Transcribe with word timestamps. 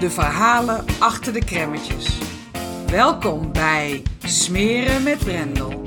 de 0.00 0.10
verhalen 0.10 0.84
achter 0.98 1.32
de 1.32 1.44
kremmetjes. 1.44 2.18
Welkom 2.86 3.52
bij 3.52 4.02
Smeren 4.24 5.02
met 5.02 5.18
Brendel. 5.18 5.82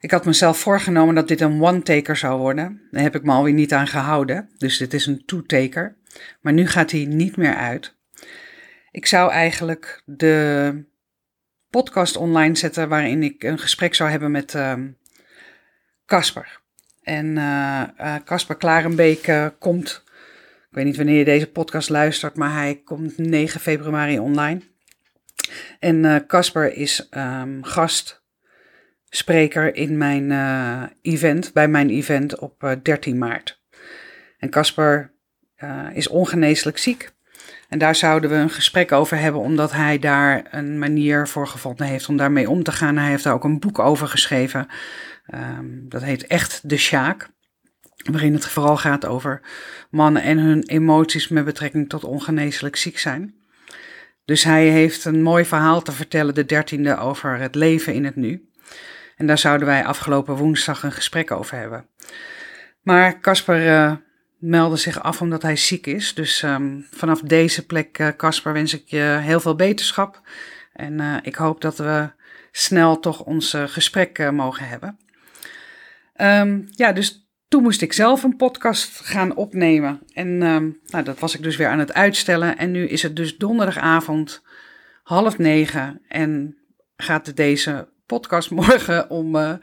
Ik 0.00 0.10
had 0.10 0.24
mezelf 0.24 0.58
voorgenomen 0.58 1.14
dat 1.14 1.28
dit 1.28 1.40
een 1.40 1.62
one-taker 1.62 2.16
zou 2.16 2.38
worden. 2.40 2.80
Daar 2.90 3.02
heb 3.02 3.14
ik 3.14 3.22
me 3.22 3.32
alweer 3.32 3.52
niet 3.52 3.72
aan 3.72 3.86
gehouden. 3.86 4.48
Dus 4.56 4.78
dit 4.78 4.94
is 4.94 5.06
een 5.06 5.22
two-taker. 5.26 5.97
Maar 6.40 6.52
nu 6.52 6.66
gaat 6.66 6.90
hij 6.90 7.04
niet 7.04 7.36
meer 7.36 7.54
uit. 7.54 7.96
Ik 8.90 9.06
zou 9.06 9.30
eigenlijk 9.30 10.02
de 10.04 10.84
podcast 11.70 12.16
online 12.16 12.56
zetten 12.56 12.88
waarin 12.88 13.22
ik 13.22 13.42
een 13.42 13.58
gesprek 13.58 13.94
zou 13.94 14.10
hebben 14.10 14.30
met 14.30 14.58
Casper. 16.06 16.60
Uh, 17.02 17.14
en 17.14 17.34
Casper 18.24 18.54
uh, 18.54 18.60
Klarenbeek 18.60 19.26
uh, 19.26 19.46
komt, 19.58 20.02
ik 20.70 20.72
weet 20.74 20.84
niet 20.84 20.96
wanneer 20.96 21.18
je 21.18 21.24
deze 21.24 21.50
podcast 21.50 21.88
luistert, 21.88 22.36
maar 22.36 22.52
hij 22.52 22.80
komt 22.84 23.18
9 23.18 23.60
februari 23.60 24.18
online. 24.18 24.60
En 25.78 26.26
Casper 26.26 26.72
is 26.72 27.08
um, 27.10 27.64
gastspreker 27.64 29.74
in 29.74 29.96
mijn 29.96 30.32
event, 31.02 31.52
bij 31.52 31.68
mijn 31.68 31.90
event 31.90 32.38
op 32.38 32.78
13 32.82 33.18
maart. 33.18 33.62
En 34.38 34.50
Casper 34.50 35.12
uh, 35.64 35.86
is 35.92 36.08
ongeneeslijk 36.08 36.78
ziek. 36.78 37.12
En 37.68 37.78
daar 37.78 37.94
zouden 37.94 38.30
we 38.30 38.36
een 38.36 38.50
gesprek 38.50 38.92
over 38.92 39.18
hebben, 39.18 39.40
omdat 39.40 39.72
hij 39.72 39.98
daar 39.98 40.46
een 40.50 40.78
manier 40.78 41.28
voor 41.28 41.48
gevonden 41.48 41.86
heeft 41.86 42.08
om 42.08 42.16
daarmee 42.16 42.50
om 42.50 42.62
te 42.62 42.72
gaan. 42.72 42.96
Hij 42.96 43.10
heeft 43.10 43.24
daar 43.24 43.34
ook 43.34 43.44
een 43.44 43.60
boek 43.60 43.78
over 43.78 44.08
geschreven. 44.08 44.66
Um, 45.34 45.86
dat 45.88 46.02
heet 46.02 46.26
Echt 46.26 46.68
de 46.68 46.76
Sjaak. 46.76 47.28
Waarin 48.10 48.32
het 48.32 48.46
vooral 48.46 48.76
gaat 48.76 49.06
over 49.06 49.40
mannen 49.90 50.22
en 50.22 50.38
hun 50.38 50.62
emoties 50.62 51.28
met 51.28 51.44
betrekking 51.44 51.88
tot 51.88 52.04
ongeneeslijk 52.04 52.76
ziek 52.76 52.98
zijn. 52.98 53.34
Dus 54.24 54.44
hij 54.44 54.66
heeft 54.66 55.04
een 55.04 55.22
mooi 55.22 55.44
verhaal 55.44 55.82
te 55.82 55.92
vertellen, 55.92 56.34
de 56.34 56.44
dertiende, 56.44 56.96
over 56.96 57.38
het 57.38 57.54
leven 57.54 57.94
in 57.94 58.04
het 58.04 58.16
nu. 58.16 58.48
En 59.16 59.26
daar 59.26 59.38
zouden 59.38 59.66
wij 59.66 59.84
afgelopen 59.84 60.36
woensdag 60.36 60.82
een 60.82 60.92
gesprek 60.92 61.30
over 61.30 61.56
hebben. 61.56 61.86
Maar 62.82 63.20
Casper 63.20 63.66
uh, 63.66 63.92
meldde 64.38 64.76
zich 64.76 65.02
af 65.02 65.20
omdat 65.20 65.42
hij 65.42 65.56
ziek 65.56 65.86
is. 65.86 66.14
Dus 66.14 66.42
um, 66.42 66.86
vanaf 66.90 67.20
deze 67.20 67.66
plek, 67.66 68.14
Casper, 68.16 68.50
uh, 68.50 68.56
wens 68.56 68.74
ik 68.74 68.82
je 68.86 69.18
heel 69.20 69.40
veel 69.40 69.54
beterschap. 69.54 70.20
En 70.72 70.98
uh, 71.00 71.16
ik 71.22 71.34
hoop 71.34 71.60
dat 71.60 71.76
we 71.78 72.10
snel 72.52 73.00
toch 73.00 73.24
ons 73.24 73.54
uh, 73.54 73.62
gesprek 73.66 74.30
mogen 74.32 74.68
hebben. 74.68 74.98
Um, 76.16 76.68
ja, 76.70 76.92
dus 76.92 77.28
toen 77.48 77.62
moest 77.62 77.82
ik 77.82 77.92
zelf 77.92 78.22
een 78.22 78.36
podcast 78.36 79.00
gaan 79.00 79.36
opnemen. 79.36 80.00
En 80.12 80.42
um, 80.42 80.80
nou, 80.86 81.04
dat 81.04 81.18
was 81.18 81.34
ik 81.34 81.42
dus 81.42 81.56
weer 81.56 81.68
aan 81.68 81.78
het 81.78 81.92
uitstellen. 81.92 82.58
En 82.58 82.70
nu 82.70 82.86
is 82.86 83.02
het 83.02 83.16
dus 83.16 83.36
donderdagavond 83.36 84.42
half 85.02 85.38
negen. 85.38 86.00
En 86.08 86.56
gaat 86.96 87.36
deze 87.36 87.88
podcast 88.06 88.50
morgen 88.60 89.10
om 89.10 89.58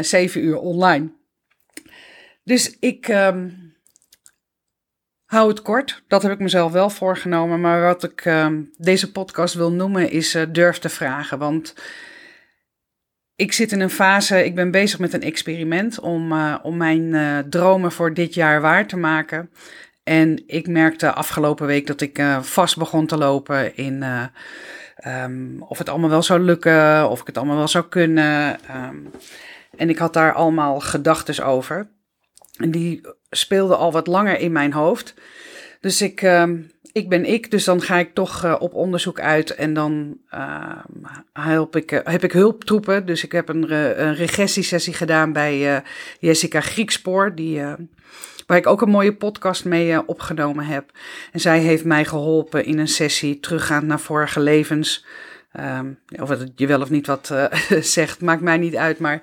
zeven 0.00 0.44
uur 0.44 0.58
online. 0.58 1.12
Dus 2.44 2.76
ik 2.80 3.08
um, 3.08 3.63
hou 5.24 5.48
het 5.48 5.62
kort. 5.62 6.02
Dat 6.08 6.22
heb 6.22 6.32
ik 6.32 6.38
mezelf 6.38 6.72
wel 6.72 6.90
voorgenomen. 6.90 7.60
Maar 7.60 7.82
wat 7.82 8.02
ik 8.02 8.24
uh, 8.24 8.46
deze 8.76 9.12
podcast 9.12 9.54
wil 9.54 9.72
noemen 9.72 10.10
is 10.10 10.34
uh, 10.34 10.42
durf 10.48 10.78
te 10.78 10.88
vragen. 10.88 11.38
Want 11.38 11.74
ik 13.36 13.52
zit 13.52 13.72
in 13.72 13.80
een 13.80 13.90
fase, 13.90 14.44
ik 14.44 14.54
ben 14.54 14.70
bezig 14.70 14.98
met 14.98 15.12
een 15.12 15.22
experiment 15.22 16.00
om, 16.00 16.32
uh, 16.32 16.54
om 16.62 16.76
mijn 16.76 17.46
dromen 17.50 17.92
voor 17.92 18.14
dit 18.14 18.34
jaar 18.34 18.60
waar 18.60 18.86
te 18.86 18.96
maken. 18.96 19.50
En 20.02 20.42
ik 20.46 20.66
merkte 20.66 21.12
afgelopen 21.12 21.66
week 21.66 21.86
dat 21.86 22.00
ik 22.00 22.22
vast 22.40 22.76
begon 22.76 23.06
te 23.06 23.16
lopen 23.16 23.76
in 23.76 24.04
um, 25.06 25.62
of 25.62 25.78
het 25.78 25.88
allemaal 25.88 26.10
wel 26.10 26.22
zou 26.22 26.40
lukken, 26.40 27.10
of 27.10 27.20
ik 27.20 27.26
het 27.26 27.36
allemaal 27.36 27.56
wel 27.56 27.68
zou 27.68 27.84
kunnen. 27.88 28.58
Um, 28.76 29.10
en 29.76 29.88
ik 29.88 29.98
had 29.98 30.12
daar 30.12 30.32
allemaal 30.32 30.80
gedachten 30.80 31.44
over. 31.44 31.90
En 32.56 32.70
die 32.70 33.00
speelde 33.36 33.76
al 33.76 33.92
wat 33.92 34.06
langer 34.06 34.38
in 34.38 34.52
mijn 34.52 34.72
hoofd. 34.72 35.14
Dus 35.80 36.02
ik, 36.02 36.22
uh, 36.22 36.48
ik 36.92 37.08
ben 37.08 37.24
ik, 37.24 37.50
dus 37.50 37.64
dan 37.64 37.82
ga 37.82 37.98
ik 37.98 38.14
toch 38.14 38.44
uh, 38.44 38.56
op 38.58 38.74
onderzoek 38.74 39.20
uit 39.20 39.54
en 39.54 39.74
dan 39.74 40.16
uh, 40.34 40.78
help 41.32 41.76
ik, 41.76 41.92
uh, 41.92 42.00
heb 42.04 42.24
ik 42.24 42.32
hulptroepen. 42.32 43.06
Dus 43.06 43.24
ik 43.24 43.32
heb 43.32 43.48
een, 43.48 43.66
re 43.66 43.94
een 43.94 44.14
regressiesessie 44.14 44.94
gedaan 44.94 45.32
bij 45.32 45.82
Jessica 46.18 46.60
Griekspoor, 46.60 47.34
die, 47.34 47.62
waar 48.46 48.56
ik 48.56 48.66
ook 48.66 48.82
een 48.82 48.90
mooie 48.90 49.14
podcast 49.14 49.64
mee 49.64 50.08
opgenomen 50.08 50.64
heb. 50.64 50.90
En 51.32 51.40
zij 51.40 51.58
heeft 51.58 51.84
mij 51.84 52.04
geholpen 52.04 52.64
in 52.64 52.78
een 52.78 52.88
sessie 52.88 53.40
teruggaand 53.40 53.86
naar 53.86 54.00
vorige 54.00 54.40
levens. 54.40 55.04
Um, 55.60 55.98
of 56.20 56.28
het 56.28 56.52
je 56.56 56.66
wel 56.66 56.80
of 56.80 56.90
niet 56.90 57.06
wat 57.06 57.34
zegt, 57.96 58.20
maakt 58.20 58.40
mij 58.40 58.58
niet 58.58 58.76
uit, 58.76 58.98
maar 58.98 59.20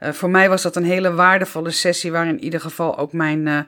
uh, 0.00 0.12
voor 0.12 0.30
mij 0.30 0.48
was 0.48 0.62
dat 0.62 0.76
een 0.76 0.84
hele 0.84 1.14
waardevolle 1.14 1.70
sessie, 1.70 2.12
waar 2.12 2.26
in 2.26 2.44
ieder 2.44 2.60
geval 2.60 2.98
ook 2.98 3.12
mijn 3.12 3.66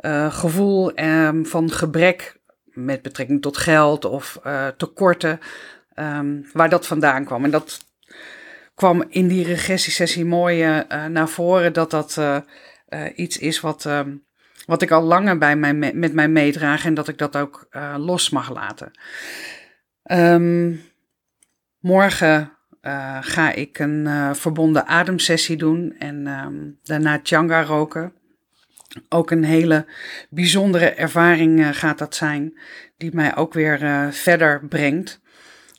uh, 0.00 0.32
gevoel 0.32 0.98
um, 1.00 1.46
van 1.46 1.70
gebrek 1.70 2.40
met 2.64 3.02
betrekking 3.02 3.42
tot 3.42 3.56
geld 3.56 4.04
of 4.04 4.40
tekorten, 4.76 5.40
um, 5.94 6.48
waar 6.52 6.68
dat 6.68 6.86
vandaan 6.86 7.24
kwam. 7.24 7.44
En 7.44 7.50
dat 7.50 7.78
kwam 8.74 9.04
in 9.08 9.28
die 9.28 9.44
regressiesessie 9.44 10.24
mooi 10.24 10.84
naar 11.08 11.28
voren, 11.28 11.72
dat 11.72 11.90
dat 11.90 12.20
iets 13.14 13.38
is 13.38 13.60
wat, 13.60 13.88
wat 14.66 14.82
ik 14.82 14.90
al 14.90 15.02
langer 15.02 15.38
bij 15.38 15.56
mij, 15.56 15.74
met 15.74 16.12
mij 16.12 16.28
meedraag 16.28 16.84
en 16.84 16.94
dat 16.94 17.08
ik 17.08 17.18
dat 17.18 17.36
ook 17.36 17.68
los 17.96 18.30
mag 18.30 18.50
laten. 18.52 18.90
Morgen 21.86 22.52
uh, 22.82 23.18
ga 23.20 23.52
ik 23.52 23.78
een 23.78 24.04
uh, 24.06 24.34
verbonden 24.34 24.86
ademsessie 24.86 25.56
doen 25.56 25.94
en 25.98 26.26
um, 26.26 26.78
daarna 26.82 27.20
changa 27.22 27.62
roken. 27.62 28.12
Ook 29.08 29.30
een 29.30 29.44
hele 29.44 29.86
bijzondere 30.30 30.90
ervaring 30.90 31.58
uh, 31.58 31.68
gaat 31.72 31.98
dat 31.98 32.14
zijn, 32.14 32.58
die 32.96 33.14
mij 33.14 33.36
ook 33.36 33.54
weer 33.54 34.08
verder 34.12 34.66
brengt. 34.68 35.20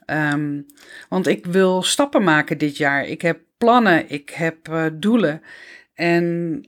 Um, 0.05 0.65
want 1.09 1.27
ik 1.27 1.45
wil 1.45 1.83
stappen 1.83 2.23
maken 2.23 2.57
dit 2.57 2.77
jaar. 2.77 3.05
Ik 3.05 3.21
heb 3.21 3.39
plannen, 3.57 4.09
ik 4.09 4.29
heb 4.29 4.89
doelen. 4.93 5.41
En 5.93 6.65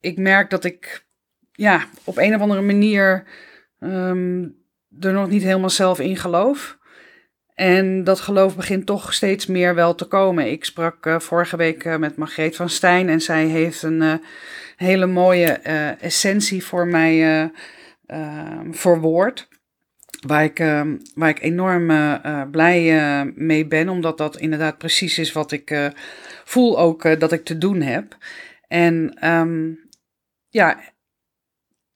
ik 0.00 0.18
merk 0.18 0.50
dat 0.50 0.64
ik 0.64 1.06
ja, 1.52 1.84
op 2.04 2.18
een 2.18 2.34
of 2.34 2.40
andere 2.40 2.62
manier 2.62 3.24
um, 3.80 4.56
er 5.00 5.12
nog 5.12 5.28
niet 5.28 5.42
helemaal 5.42 5.70
zelf 5.70 6.00
in 6.00 6.16
geloof. 6.16 6.78
En 7.60 8.04
dat 8.04 8.20
geloof 8.20 8.56
begint 8.56 8.86
toch 8.86 9.12
steeds 9.12 9.46
meer 9.46 9.74
wel 9.74 9.94
te 9.94 10.04
komen. 10.04 10.50
Ik 10.50 10.64
sprak 10.64 11.06
uh, 11.06 11.18
vorige 11.18 11.56
week 11.56 11.84
uh, 11.84 11.96
met 11.96 12.16
Margreet 12.16 12.56
van 12.56 12.68
Stijn 12.68 13.08
en 13.08 13.20
zij 13.20 13.46
heeft 13.46 13.82
een 13.82 14.02
uh, 14.02 14.14
hele 14.76 15.06
mooie 15.06 15.52
essentie 16.00 16.64
voor 16.64 16.86
mij 16.86 17.50
verwoord. 18.70 19.48
waar 20.26 20.44
ik, 20.44 20.58
ehm, 20.58 20.96
waar 21.14 21.28
ik 21.28 21.40
enorm 21.40 21.86
blij 22.50 23.24
mee 23.34 23.66
ben, 23.66 23.88
omdat 23.88 24.18
dat 24.18 24.36
inderdaad 24.36 24.78
precies 24.78 25.18
is 25.18 25.32
wat 25.32 25.52
ik 25.52 25.92
voel 26.44 26.78
ook 26.78 27.20
dat 27.20 27.32
ik 27.32 27.44
te 27.44 27.58
doen 27.58 27.80
heb. 27.80 28.16
En 28.68 29.26
um, 29.28 29.88
ja, 30.48 30.80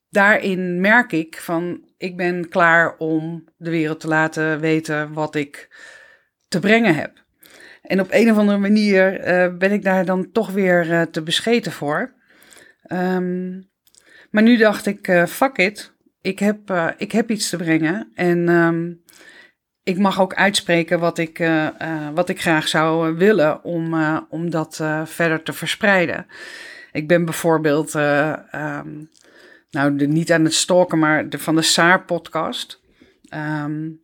daarin 0.09 0.81
merk 0.81 1.11
ik 1.11 1.37
van 1.37 1.84
ik 1.97 2.17
ben 2.17 2.49
klaar 2.49 2.95
om 2.97 3.47
de 3.57 3.69
wereld 3.69 3.99
te 3.99 4.07
laten 4.07 4.59
weten 4.59 5.13
wat 5.13 5.35
ik 5.35 5.69
te 6.47 6.59
brengen 6.59 6.95
heb. 6.95 7.23
En 7.81 7.99
op 7.99 8.07
een 8.11 8.31
of 8.31 8.37
andere 8.37 8.57
manier 8.57 9.19
ben 9.57 9.71
ik 9.71 9.83
daar 9.83 10.05
dan 10.05 10.31
toch 10.31 10.51
weer 10.51 11.07
te 11.11 11.21
bescheten 11.21 11.71
voor. 11.71 12.13
Um, 12.91 13.69
maar 14.29 14.43
nu 14.43 14.57
dacht 14.57 14.85
ik, 14.85 15.07
uh, 15.07 15.25
fuck 15.25 15.57
it, 15.57 15.93
ik 16.21 16.39
heb, 16.39 16.93
ik 16.97 17.11
heb 17.11 17.29
iets 17.29 17.49
te 17.49 17.57
brengen. 17.57 18.11
En 18.15 18.49
um, 18.49 19.03
ik 19.83 19.97
mag 19.97 20.21
ook 20.21 20.33
uitspreken 20.33 20.99
wat 20.99 21.17
ik, 21.17 21.49
wat 22.13 22.29
ik 22.29 22.41
graag 22.41 22.67
zou 22.67 23.15
willen 23.15 23.63
om, 23.63 23.95
om 24.29 24.49
dat 24.49 24.75
verder 25.05 25.43
te 25.43 25.53
verspreiden. 25.53 26.27
Ik 26.91 27.07
ben 27.07 27.25
bijvoorbeeld, 27.25 27.93
um, 27.93 29.09
nou 29.75 29.95
de, 29.95 30.07
niet 30.07 30.31
aan 30.31 30.43
het 30.43 30.53
stalken, 30.53 30.99
maar 30.99 31.29
de, 31.29 31.39
van 31.39 31.55
de 31.55 31.61
Saar-podcast. 31.61 32.81
Um, 33.33 34.03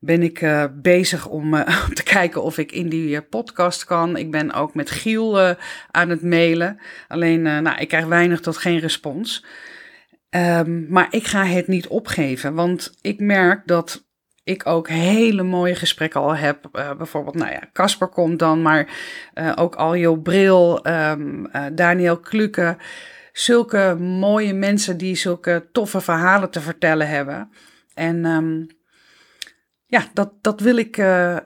ben 0.00 0.22
ik 0.22 0.40
uh, 0.40 0.64
bezig 0.74 1.26
om 1.26 1.54
uh, 1.54 1.88
te 1.88 2.02
kijken 2.02 2.42
of 2.42 2.58
ik 2.58 2.72
in 2.72 2.88
die 2.88 3.08
uh, 3.08 3.18
podcast 3.30 3.84
kan. 3.84 4.16
Ik 4.16 4.30
ben 4.30 4.52
ook 4.52 4.74
met 4.74 4.90
Giel 4.90 5.56
aan 5.90 6.08
het 6.08 6.22
mailen. 6.22 6.80
Alleen, 7.08 7.42
nou, 7.42 7.76
ik 7.78 7.88
krijg 7.88 8.06
weinig 8.06 8.40
tot 8.40 8.56
geen 8.56 8.78
respons. 8.78 9.44
Um, 10.30 10.86
maar 10.88 11.06
ik 11.10 11.26
ga 11.26 11.44
het 11.44 11.66
niet 11.66 11.86
opgeven, 11.86 12.54
want 12.54 12.92
ik 13.00 13.20
merk 13.20 13.66
dat 13.66 14.08
ik 14.44 14.66
ook 14.66 14.88
hele 14.88 15.42
mooie 15.42 15.74
gesprekken 15.74 16.20
al 16.20 16.36
heb. 16.36 16.68
bijvoorbeeld, 16.72 17.34
nou 17.34 17.50
ja, 17.50 17.68
Casper 17.72 18.08
komt 18.08 18.38
dan, 18.38 18.62
maar 18.62 18.88
ook 19.54 19.74
Aljo 19.74 20.16
Bril, 20.16 20.86
um, 20.86 21.50
Daniel 21.72 22.18
Kluke. 22.18 22.76
Zulke 23.32 23.96
mooie 23.98 24.54
mensen 24.54 24.96
die 24.96 25.14
zulke 25.14 25.68
toffe 25.72 26.00
verhalen 26.00 26.50
te 26.50 26.60
vertellen 26.60 27.08
hebben. 27.08 27.50
En... 27.94 28.24
Um, 28.24 28.78
ja, 29.90 30.08
dat, 30.12 30.32
dat 30.40 30.60
wil 30.60 30.76
ik 30.76 30.96
uh, 30.96 31.36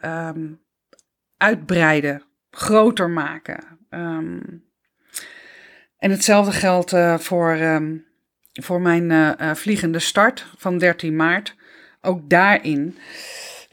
uitbreiden, 1.36 2.22
groter 2.50 3.10
maken. 3.10 3.78
Um, 3.90 4.64
en 5.98 6.10
hetzelfde 6.10 6.52
geldt 6.52 6.92
uh, 6.92 7.18
voor, 7.18 7.80
voor 8.52 8.80
mijn 8.80 9.10
uh, 9.10 9.54
vliegende 9.54 9.98
start 9.98 10.46
van 10.56 10.78
13 10.78 11.16
maart. 11.16 11.56
Ook 12.00 12.30
daarin, 12.30 12.98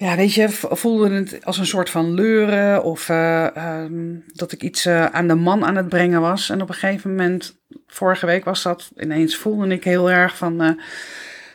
ja, 0.01 0.15
weet 0.15 0.33
je, 0.33 0.49
voelde 0.49 1.09
het 1.09 1.45
als 1.45 1.57
een 1.57 1.65
soort 1.65 1.89
van 1.89 2.13
leuren 2.13 2.83
of 2.83 3.09
um, 3.09 4.23
dat 4.27 4.51
ik 4.51 4.63
iets 4.63 4.87
aan 4.87 5.27
de 5.27 5.35
man 5.35 5.65
aan 5.65 5.75
het 5.75 5.89
brengen 5.89 6.21
was. 6.21 6.49
En 6.49 6.61
op 6.61 6.69
een 6.69 6.75
gegeven 6.75 7.09
moment, 7.09 7.61
vorige 7.87 8.25
week 8.25 8.43
was 8.43 8.63
dat, 8.63 8.91
ineens 8.97 9.37
voelde 9.37 9.67
ik 9.67 9.83
heel 9.83 10.11
erg 10.11 10.37
van 10.37 10.79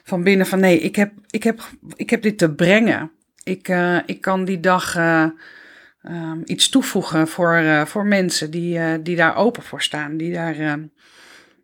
van 0.02 0.22
binnen 0.22 0.46
van 0.46 0.60
nee, 0.60 0.78
ik 0.78 0.96
heb, 0.96 1.12
ik 1.30 1.42
heb, 1.42 1.60
ik 1.96 2.10
heb 2.10 2.22
dit 2.22 2.38
te 2.38 2.54
brengen. 2.54 3.12
Ik, 3.42 3.68
ik 4.06 4.20
kan 4.20 4.44
die 4.44 4.60
dag 4.60 4.96
um, 4.96 6.42
iets 6.44 6.68
toevoegen 6.68 7.28
voor, 7.28 7.86
voor 7.86 8.06
mensen 8.06 8.50
die, 8.50 9.02
die 9.02 9.16
daar 9.16 9.36
open 9.36 9.62
voor 9.62 9.82
staan, 9.82 10.16
die 10.16 10.32
daar 10.32 10.78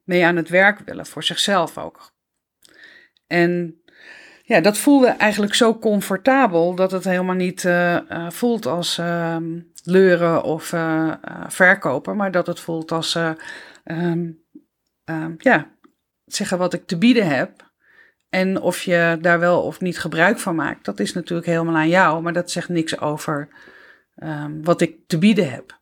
mee 0.04 0.24
aan 0.24 0.36
het 0.36 0.48
werk 0.48 0.78
willen, 0.78 1.06
voor 1.06 1.24
zichzelf 1.24 1.78
ook. 1.78 2.12
En 3.26 3.81
ja, 4.42 4.60
dat 4.60 4.78
voelde 4.78 5.06
eigenlijk 5.06 5.54
zo 5.54 5.78
comfortabel 5.78 6.74
dat 6.74 6.90
het 6.90 7.04
helemaal 7.04 7.34
niet 7.34 7.68
voelt 8.28 8.66
als 8.66 9.00
leuren 9.84 10.42
of 10.42 10.74
verkopen, 11.48 12.16
maar 12.16 12.30
dat 12.30 12.46
het 12.46 12.60
voelt 12.60 12.92
als 12.92 13.18
um, 13.84 14.40
ja, 15.38 15.70
zeggen 16.24 16.58
wat 16.58 16.74
ik 16.74 16.86
te 16.86 16.98
bieden 16.98 17.26
heb. 17.26 17.70
En 18.28 18.60
of 18.60 18.82
je 18.82 19.18
daar 19.20 19.38
wel 19.38 19.62
of 19.62 19.80
niet 19.80 19.98
gebruik 19.98 20.38
van 20.38 20.54
maakt, 20.54 20.84
dat 20.84 21.00
is 21.00 21.12
natuurlijk 21.12 21.48
helemaal 21.48 21.76
aan 21.76 21.88
jou, 21.88 22.22
maar 22.22 22.32
dat 22.32 22.50
zegt 22.50 22.68
niks 22.68 23.00
over 23.00 23.48
wat 24.62 24.80
ik 24.80 24.96
te 25.06 25.18
bieden 25.18 25.50
heb. 25.50 25.80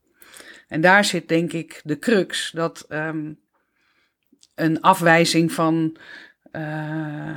En 0.69 0.81
daar 0.81 1.05
zit 1.05 1.29
denk 1.29 1.53
ik 1.53 1.81
de 1.85 1.99
crux, 1.99 2.51
dat 2.51 2.87
een 4.55 4.81
afwijzing 4.81 5.53
van 5.53 5.97
uh, 6.53 6.63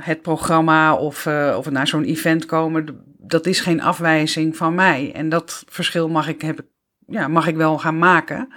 het 0.00 0.22
programma 0.22 0.94
of, 0.94 1.26
uh, 1.26 1.54
of 1.58 1.70
naar 1.70 1.86
zo'n 1.86 2.04
event 2.04 2.46
komen, 2.46 3.04
dat 3.18 3.46
is 3.46 3.60
geen 3.60 3.80
afwijzing 3.80 4.56
van 4.56 4.74
mij. 4.74 5.12
En 5.14 5.28
dat 5.28 5.64
verschil 5.68 6.08
mag 6.08 6.28
ik, 6.28 6.40
heb, 6.40 6.60
ja, 7.06 7.28
mag 7.28 7.46
ik 7.46 7.56
wel 7.56 7.78
gaan 7.78 7.98
maken. 7.98 8.48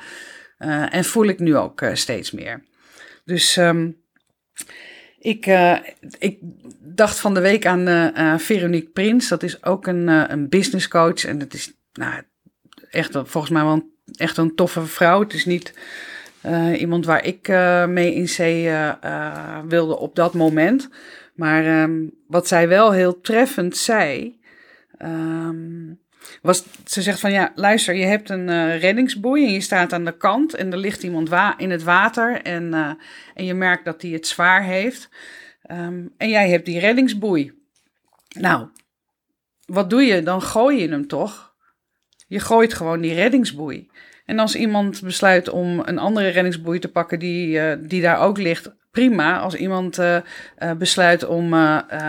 Uh, 0.59 0.93
en 0.93 1.03
voel 1.03 1.25
ik 1.25 1.39
nu 1.39 1.55
ook 1.55 1.85
steeds 1.93 2.31
meer. 2.31 2.63
Dus 3.25 3.57
um, 3.57 4.01
ik, 5.19 5.45
ik 6.19 6.37
dacht 6.79 7.19
van 7.19 7.33
de 7.33 7.41
week 7.41 7.65
aan 7.65 8.11
Veronique 8.39 8.89
Prins. 8.89 9.27
Dat 9.27 9.43
is 9.43 9.63
ook 9.63 9.87
een, 9.87 10.07
een 10.07 10.49
business 10.49 10.87
coach. 10.87 11.25
En 11.25 11.37
dat 11.37 11.53
is 11.53 11.73
nou, 11.93 12.21
echt 12.89 13.11
volgens 13.11 13.49
mij 13.49 13.63
wel 13.63 13.91
echt 14.15 14.37
een 14.37 14.55
toffe 14.55 14.85
vrouw. 14.85 15.19
Het 15.19 15.33
is 15.33 15.45
niet 15.45 15.73
iemand 16.77 17.05
waar 17.05 17.25
ik 17.25 17.47
mee 17.87 18.13
in 18.13 18.29
zee 18.29 18.71
wilde 19.67 19.97
op 19.97 20.15
dat 20.15 20.33
moment. 20.33 20.89
Maar 21.35 21.81
um, 21.81 22.11
wat 22.27 22.47
zij 22.47 22.67
wel 22.67 22.91
heel 22.91 23.21
treffend 23.21 23.77
zei. 23.77 24.39
Um, 24.99 25.99
was, 26.41 26.63
ze 26.85 27.01
zegt 27.01 27.19
van 27.19 27.31
ja, 27.31 27.51
luister, 27.55 27.95
je 27.95 28.05
hebt 28.05 28.29
een 28.29 28.77
reddingsboei 28.77 29.45
en 29.45 29.53
je 29.53 29.61
staat 29.61 29.93
aan 29.93 30.05
de 30.05 30.17
kant 30.17 30.53
en 30.53 30.71
er 30.71 30.77
ligt 30.77 31.03
iemand 31.03 31.29
in 31.57 31.69
het 31.71 31.83
water 31.83 32.41
en, 32.41 32.73
en 33.33 33.45
je 33.45 33.53
merkt 33.53 33.85
dat 33.85 34.01
hij 34.01 34.11
het 34.11 34.27
zwaar 34.27 34.63
heeft. 34.63 35.09
Um, 35.71 36.13
en 36.17 36.29
jij 36.29 36.49
hebt 36.49 36.65
die 36.65 36.79
reddingsboei. 36.79 37.53
Nou, 38.39 38.67
wat 39.65 39.89
doe 39.89 40.01
je? 40.01 40.23
Dan 40.23 40.41
gooi 40.41 40.81
je 40.81 40.89
hem 40.89 41.07
toch? 41.07 41.53
Je 42.27 42.39
gooit 42.39 42.73
gewoon 42.73 43.01
die 43.01 43.13
reddingsboei. 43.13 43.89
En 44.27 44.39
als 44.39 44.55
iemand 44.55 45.01
besluit 45.01 45.49
om 45.49 45.81
een 45.85 45.97
andere 45.97 46.27
reddingsboei 46.27 46.79
te 46.79 46.91
pakken 46.91 47.19
die, 47.19 47.59
uh, 47.59 47.73
die 47.79 48.01
daar 48.01 48.19
ook 48.19 48.37
ligt, 48.37 48.75
prima. 48.91 49.39
Als 49.39 49.55
iemand 49.55 49.99
besluit 50.77 51.25
om 51.25 51.55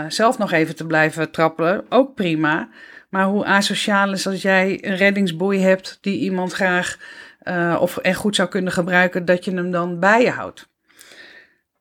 zelf 0.08 0.38
nog 0.38 0.52
even 0.52 0.76
te 0.76 0.86
blijven 0.86 1.30
trappelen, 1.30 1.84
ook 1.88 2.14
prima. 2.14 2.68
Maar 3.10 3.24
hoe 3.24 3.44
asociaal 3.44 4.12
is 4.12 4.26
als 4.26 4.42
jij 4.42 4.78
een 4.84 4.96
reddingsboei 4.96 5.60
hebt 5.60 5.98
die 6.00 6.18
iemand 6.18 6.52
graag 6.52 6.98
of 7.78 7.96
en 7.96 8.14
goed 8.14 8.34
zou 8.36 8.48
kunnen 8.48 8.72
gebruiken, 8.72 9.24
dat 9.24 9.44
je 9.44 9.54
hem 9.54 9.70
dan 9.70 10.00
bij 10.00 10.22
je 10.22 10.30
houdt. 10.30 10.68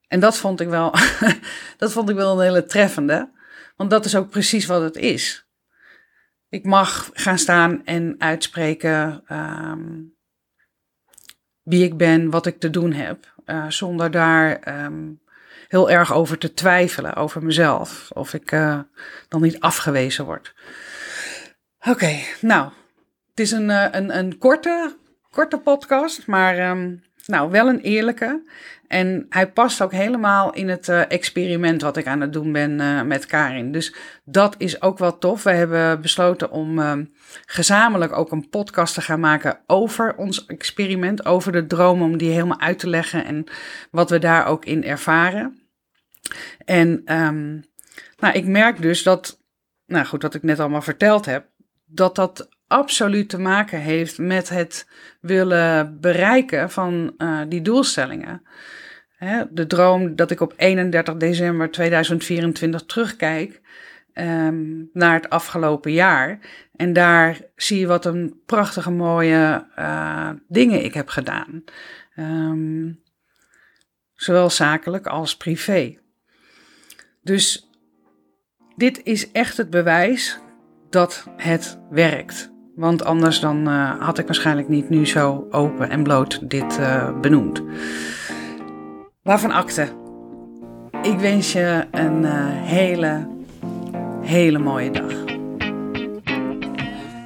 En 0.07 0.19
dat 0.19 0.37
vond 0.37 0.61
ik 0.61 0.67
wel, 0.67 0.93
dat 1.77 1.91
vond 1.91 2.09
ik 2.09 2.15
wel 2.15 2.33
een 2.33 2.45
hele 2.45 2.65
treffende. 2.65 3.31
Want 3.75 3.89
dat 3.89 4.05
is 4.05 4.15
ook 4.15 4.29
precies 4.29 4.65
wat 4.65 4.81
het 4.81 4.95
is. 4.95 5.47
Ik 6.49 6.65
mag 6.65 7.09
gaan 7.13 7.37
staan 7.37 7.85
en 7.85 8.15
uitspreken 8.17 9.23
um, 9.31 10.15
wie 11.67 11.83
ik 11.83 11.97
ben, 11.97 12.29
wat 12.29 12.45
ik 12.45 12.59
te 12.59 12.69
doen 12.69 12.91
heb. 12.93 13.33
Uh, 13.45 13.65
zonder 13.69 14.11
daar 14.11 14.67
um, 14.85 15.19
heel 15.67 15.89
erg 15.89 16.13
over 16.13 16.37
te 16.37 16.53
twijfelen, 16.53 17.15
over 17.15 17.43
mezelf. 17.43 18.09
Of 18.13 18.33
ik 18.33 18.51
uh, 18.51 18.79
dan 19.27 19.41
niet 19.41 19.59
afgewezen 19.59 20.25
word. 20.25 20.53
Oké, 21.87 22.19
nou, 22.41 22.71
het 23.29 23.39
is 23.39 23.51
een, 23.51 23.69
eh, 23.69 23.87
een, 23.91 24.17
een 24.17 24.37
korte, 24.37 24.95
korte 25.31 25.57
podcast, 25.57 26.27
maar 26.27 26.69
um, 26.69 27.03
nou, 27.25 27.51
wel 27.51 27.67
een 27.67 27.81
eerlijke. 27.81 28.43
En 28.87 29.25
hij 29.29 29.51
past 29.51 29.81
ook 29.81 29.91
helemaal 29.91 30.53
in 30.53 30.69
het 30.69 30.87
uh, 30.87 31.11
experiment 31.11 31.81
wat 31.81 31.97
ik 31.97 32.07
aan 32.07 32.21
het 32.21 32.33
doen 32.33 32.51
ben 32.51 32.79
uh, 32.79 33.01
met 33.01 33.25
Karin. 33.25 33.71
Dus 33.71 33.95
dat 34.25 34.55
is 34.57 34.81
ook 34.81 34.97
wel 34.97 35.17
tof. 35.17 35.43
We 35.43 35.51
hebben 35.51 36.01
besloten 36.01 36.51
om 36.51 36.79
uh, 36.79 36.93
gezamenlijk 37.45 38.17
ook 38.17 38.31
een 38.31 38.49
podcast 38.49 38.93
te 38.93 39.01
gaan 39.01 39.19
maken 39.19 39.59
over 39.67 40.15
ons 40.15 40.45
experiment, 40.45 41.25
over 41.25 41.51
de 41.51 41.67
droom, 41.67 42.01
om 42.01 42.17
die 42.17 42.31
helemaal 42.31 42.59
uit 42.59 42.79
te 42.79 42.89
leggen 42.89 43.25
en 43.25 43.43
wat 43.91 44.09
we 44.09 44.19
daar 44.19 44.45
ook 44.45 44.65
in 44.65 44.83
ervaren. 44.83 45.59
En 46.65 46.87
um, 47.15 47.63
nou, 48.17 48.33
ik 48.33 48.45
merk 48.45 48.81
dus 48.81 49.03
dat, 49.03 49.41
nou 49.85 50.05
goed, 50.05 50.21
wat 50.21 50.33
ik 50.33 50.43
net 50.43 50.59
allemaal 50.59 50.81
verteld 50.81 51.25
heb, 51.25 51.45
dat 51.85 52.15
dat 52.15 52.49
absoluut 52.67 53.29
te 53.29 53.39
maken 53.39 53.79
heeft 53.79 54.17
met 54.17 54.49
het 54.49 54.87
willen 55.21 55.99
bereiken 55.99 56.71
van 56.71 57.13
uh, 57.17 57.41
die 57.47 57.61
doelstellingen. 57.61 58.41
Hè, 59.17 59.43
de 59.49 59.67
droom 59.67 60.15
dat 60.15 60.31
ik 60.31 60.41
op 60.41 60.53
31 60.57 61.15
december 61.15 61.71
2024 61.71 62.85
terugkijk 62.85 63.61
um, 64.13 64.89
naar 64.93 65.13
het 65.13 65.29
afgelopen 65.29 65.91
jaar. 65.91 66.39
En 66.75 66.93
daar 66.93 67.39
zie 67.55 67.79
je 67.79 67.87
wat 67.87 68.05
een 68.05 68.41
prachtige 68.45 68.91
mooie 68.91 69.67
uh, 69.79 70.29
dingen 70.47 70.83
ik 70.83 70.93
heb 70.93 71.07
gedaan. 71.07 71.63
Um, 72.15 73.01
zowel 74.13 74.49
zakelijk 74.49 75.07
als 75.07 75.37
privé. 75.37 75.97
Dus 77.21 77.67
Dit 78.77 79.03
is 79.03 79.31
echt 79.31 79.57
het 79.57 79.69
bewijs 79.69 80.39
dat 80.89 81.27
het 81.37 81.79
werkt. 81.89 82.56
Want 82.77 83.05
anders 83.05 83.39
dan 83.39 83.69
uh, 83.69 83.91
had 83.99 84.17
ik 84.17 84.25
waarschijnlijk 84.25 84.69
niet 84.69 84.89
nu 84.89 85.05
zo 85.05 85.47
open 85.51 85.89
en 85.89 86.03
bloot 86.03 86.49
dit 86.49 86.77
uh, 86.79 87.19
benoemd. 87.21 87.63
Waarvan 89.23 89.51
akte. 89.51 89.87
Ik 91.01 91.19
wens 91.19 91.51
je 91.51 91.85
een 91.91 92.21
uh, 92.21 92.31
hele, 92.47 93.27
hele 94.21 94.59
mooie 94.59 94.91
dag. 94.91 95.13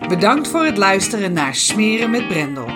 Bedankt 0.07 0.47
voor 0.47 0.65
het 0.65 0.77
luisteren 0.77 1.33
naar 1.33 1.55
Smeren 1.55 2.09
met 2.09 2.27
Brendel. 2.27 2.67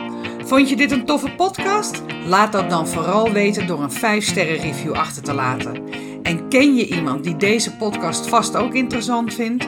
Vond 0.43 0.69
je 0.69 0.75
dit 0.75 0.91
een 0.91 1.05
toffe 1.05 1.31
podcast? 1.35 2.03
Laat 2.25 2.51
dat 2.51 2.69
dan 2.69 2.87
vooral 2.87 3.31
weten 3.31 3.67
door 3.67 3.83
een 3.83 4.21
5-sterren 4.21 4.61
review 4.61 4.93
achter 4.93 5.23
te 5.23 5.33
laten. 5.33 5.83
En 6.23 6.49
ken 6.49 6.75
je 6.75 6.87
iemand 6.87 7.23
die 7.23 7.35
deze 7.35 7.75
podcast 7.75 8.27
vast 8.27 8.55
ook 8.55 8.73
interessant 8.73 9.33
vindt? 9.33 9.67